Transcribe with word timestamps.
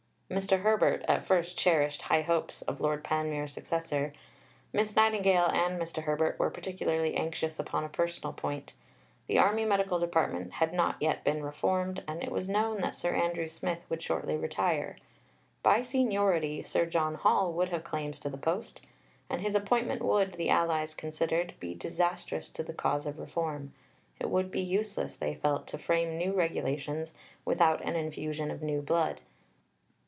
Mr. 0.31 0.61
Herbert 0.61 1.03
at 1.09 1.25
first 1.25 1.57
cherished 1.57 2.03
high 2.03 2.21
hopes 2.21 2.61
of 2.61 2.79
Lord 2.79 3.03
Panmure's 3.03 3.51
successor. 3.51 4.13
Miss 4.71 4.95
Nightingale 4.95 5.47
and 5.51 5.77
Mr. 5.77 6.03
Herbert 6.03 6.39
were 6.39 6.49
particularly 6.49 7.15
anxious 7.15 7.59
upon 7.59 7.83
a 7.83 7.89
personal 7.89 8.31
point. 8.31 8.71
The 9.27 9.37
Army 9.37 9.65
Medical 9.65 9.99
Department 9.99 10.53
had 10.53 10.73
not 10.73 10.95
yet 11.01 11.25
been 11.25 11.43
reformed, 11.43 12.01
and 12.07 12.23
it 12.23 12.31
was 12.31 12.47
known 12.47 12.79
that 12.79 12.95
Sir 12.95 13.13
Andrew 13.13 13.49
Smith 13.49 13.81
would 13.89 14.01
shortly 14.01 14.37
retire. 14.37 14.95
By 15.63 15.81
seniority 15.81 16.63
Sir 16.63 16.85
John 16.85 17.15
Hall 17.15 17.51
would 17.51 17.67
have 17.67 17.83
claims 17.83 18.17
to 18.21 18.29
the 18.29 18.37
post, 18.37 18.79
and 19.29 19.41
his 19.41 19.53
appointment 19.53 20.01
would, 20.01 20.35
the 20.35 20.49
allies 20.49 20.93
considered, 20.93 21.55
be 21.59 21.75
disastrous 21.75 22.47
to 22.51 22.63
the 22.63 22.73
cause 22.73 23.05
of 23.05 23.19
reform; 23.19 23.73
it 24.17 24.29
would 24.29 24.49
be 24.49 24.61
useless, 24.61 25.13
they 25.17 25.35
felt, 25.35 25.67
to 25.67 25.77
frame 25.77 26.17
new 26.17 26.31
regulations 26.31 27.13
without 27.43 27.83
an 27.83 27.97
infusion 27.97 28.49
of 28.49 28.61
new 28.61 28.81
blood. 28.81 29.19